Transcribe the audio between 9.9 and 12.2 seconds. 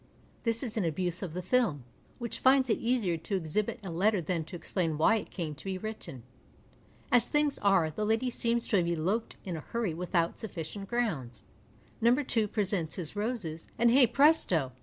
withovit sufficient grounds. No.